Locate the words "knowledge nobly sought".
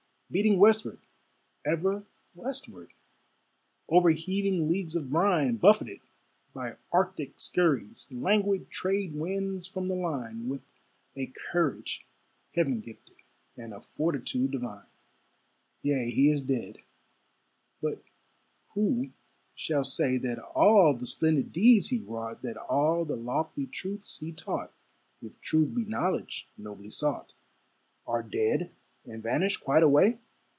25.83-27.33